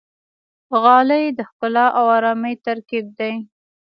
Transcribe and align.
غالۍ 0.81 1.25
د 1.37 1.39
ښکلا 1.49 1.85
او 1.99 2.05
آرامۍ 2.17 2.55
ترکیب 2.65 3.05
دی. 3.19 3.33